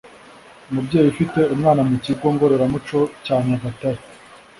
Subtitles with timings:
[0.69, 4.01] umubyeyi ufite umwana mu Kigo Ngororamuco cya Nyagatare